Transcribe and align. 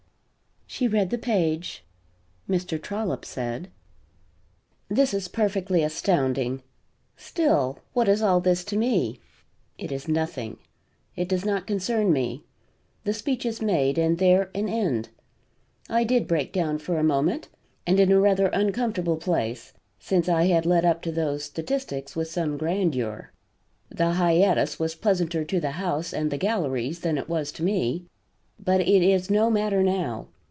She 0.67 0.87
read 0.87 1.09
the 1.09 1.17
page. 1.17 1.83
Mr. 2.49 2.81
Trollop 2.81 3.25
said: 3.25 3.67
"This 4.87 5.13
is 5.13 5.27
perfectly 5.27 5.83
astounding. 5.83 6.63
Still, 7.17 7.79
what 7.91 8.07
is 8.07 8.21
all 8.21 8.39
this 8.39 8.63
to 8.63 8.77
me? 8.77 9.19
It 9.77 9.91
is 9.91 10.07
nothing. 10.07 10.57
It 11.17 11.27
does 11.27 11.43
not 11.43 11.67
concern 11.67 12.13
me. 12.13 12.45
The 13.03 13.13
speech 13.13 13.45
is 13.45 13.61
made, 13.61 13.97
and 13.97 14.17
there 14.17 14.49
an 14.55 14.69
end. 14.69 15.09
I 15.89 16.05
did 16.05 16.25
break 16.25 16.53
down 16.53 16.77
for 16.79 16.97
a 16.97 17.03
moment, 17.03 17.49
and 17.85 17.99
in 17.99 18.09
a 18.09 18.21
rather 18.21 18.47
uncomfortable 18.47 19.17
place, 19.17 19.73
since 19.99 20.29
I 20.29 20.43
had 20.45 20.65
led 20.65 20.85
up 20.85 21.01
to 21.01 21.11
those 21.11 21.43
statistics 21.43 22.15
with 22.15 22.29
some 22.31 22.57
grandeur; 22.57 23.33
the 23.89 24.13
hiatus 24.13 24.79
was 24.79 24.95
pleasanter 24.95 25.43
to 25.43 25.59
the 25.59 25.71
House 25.71 26.13
and 26.13 26.31
the 26.31 26.37
galleries 26.37 27.01
than 27.01 27.17
it 27.17 27.27
was 27.27 27.51
to 27.51 27.63
me. 27.63 28.05
But 28.57 28.79
it 28.79 29.03
is 29.03 29.29
no 29.29 29.49
matter 29.51 29.83
now. 29.83 30.29